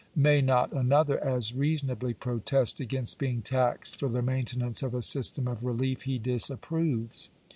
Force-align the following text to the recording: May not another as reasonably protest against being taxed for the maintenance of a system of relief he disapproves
May 0.15 0.41
not 0.41 0.71
another 0.73 1.23
as 1.23 1.53
reasonably 1.53 2.15
protest 2.15 2.79
against 2.79 3.19
being 3.19 3.43
taxed 3.43 3.99
for 3.99 4.07
the 4.09 4.23
maintenance 4.23 4.81
of 4.81 4.95
a 4.95 5.03
system 5.03 5.47
of 5.47 5.63
relief 5.63 6.05
he 6.09 6.17
disapproves 6.17 7.29